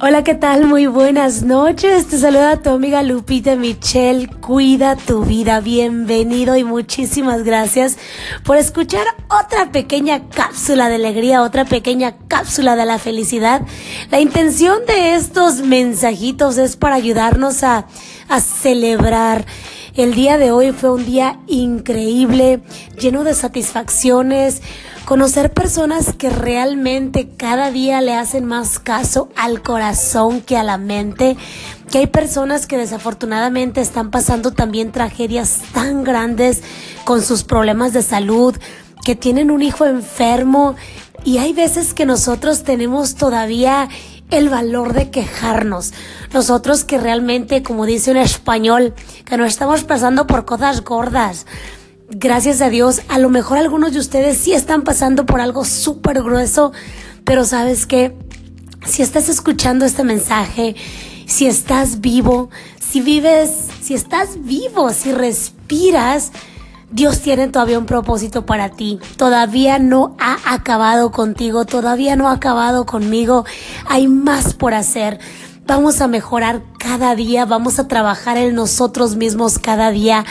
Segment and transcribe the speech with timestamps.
[0.00, 0.64] Hola, ¿qué tal?
[0.64, 2.06] Muy buenas noches.
[2.06, 4.28] Te saluda tu amiga Lupita Michelle.
[4.28, 5.58] Cuida tu vida.
[5.58, 7.98] Bienvenido y muchísimas gracias
[8.44, 13.62] por escuchar otra pequeña cápsula de alegría, otra pequeña cápsula de la felicidad.
[14.12, 17.86] La intención de estos mensajitos es para ayudarnos a,
[18.28, 19.46] a celebrar.
[19.98, 22.62] El día de hoy fue un día increíble,
[22.98, 24.62] lleno de satisfacciones
[25.08, 30.76] Conocer personas que realmente cada día le hacen más caso al corazón que a la
[30.76, 31.38] mente.
[31.90, 36.62] Que hay personas que desafortunadamente están pasando también tragedias tan grandes
[37.04, 38.54] con sus problemas de salud,
[39.02, 40.76] que tienen un hijo enfermo.
[41.24, 43.88] Y hay veces que nosotros tenemos todavía
[44.30, 45.92] el valor de quejarnos.
[46.32, 51.46] Nosotros que realmente, como dice un español, que no estamos pasando por cosas gordas
[52.10, 56.22] gracias a Dios, a lo mejor algunos de ustedes sí están pasando por algo súper
[56.22, 56.72] grueso,
[57.24, 58.14] pero sabes que
[58.86, 60.74] si estás escuchando este mensaje,
[61.26, 62.48] si estás vivo,
[62.80, 63.50] si vives,
[63.82, 66.32] si estás vivo, si respiras,
[66.90, 68.98] Dios tiene todavía un propósito para ti.
[69.16, 73.44] Todavía no ha acabado contigo, todavía no ha acabado conmigo.
[73.86, 75.18] Hay más por hacer.
[75.66, 80.24] Vamos a mejorar cada día, vamos a trabajar en nosotros mismos cada día,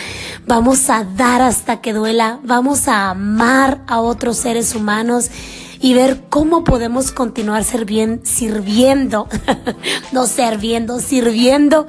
[0.47, 5.29] vamos a dar hasta que duela, vamos a amar a otros seres humanos
[5.79, 9.27] y ver cómo podemos continuar sirviendo,
[10.11, 11.85] no sirviendo, sirviendo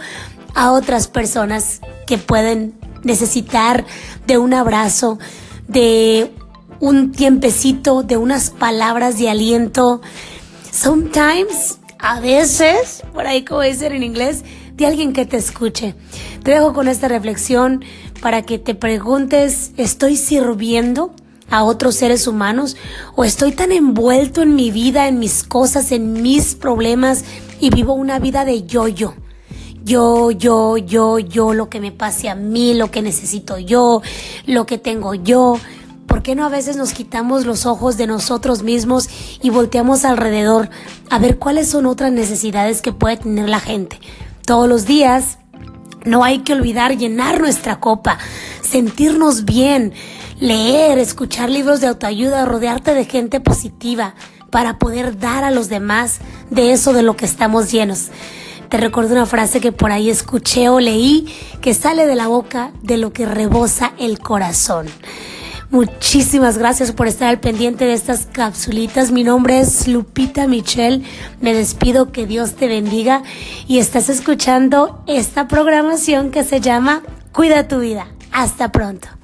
[0.54, 3.84] a otras personas que pueden necesitar
[4.26, 5.18] de un abrazo,
[5.66, 6.32] de
[6.80, 10.00] un tiempecito, de unas palabras de aliento.
[10.70, 15.94] Sometimes a veces, por ahí como dicen en inglés, de alguien que te escuche.
[16.44, 17.84] Te dejo con esta reflexión
[18.22, 21.12] para que te preguntes, ¿estoy sirviendo
[21.50, 22.76] a otros seres humanos?
[23.16, 27.24] ¿O estoy tan envuelto en mi vida, en mis cosas, en mis problemas
[27.58, 29.14] y vivo una vida de yo-yo?
[29.84, 34.02] Yo, yo, yo, yo, lo que me pase a mí, lo que necesito yo,
[34.46, 35.58] lo que tengo yo.
[36.06, 39.08] ¿Por qué no a veces nos quitamos los ojos de nosotros mismos
[39.42, 40.70] y volteamos alrededor
[41.10, 44.00] a ver cuáles son otras necesidades que puede tener la gente?
[44.44, 45.38] Todos los días
[46.04, 48.18] no hay que olvidar llenar nuestra copa,
[48.62, 49.92] sentirnos bien,
[50.40, 54.14] leer, escuchar libros de autoayuda, rodearte de gente positiva
[54.50, 56.18] para poder dar a los demás
[56.50, 58.08] de eso de lo que estamos llenos.
[58.68, 61.26] Te recuerdo una frase que por ahí escuché o leí
[61.62, 64.86] que sale de la boca de lo que rebosa el corazón.
[65.70, 69.10] Muchísimas gracias por estar al pendiente de estas capsulitas.
[69.10, 71.02] Mi nombre es Lupita Michelle.
[71.40, 73.22] Me despido, que Dios te bendiga
[73.66, 77.02] y estás escuchando esta programación que se llama
[77.32, 78.06] Cuida tu vida.
[78.32, 79.17] Hasta pronto.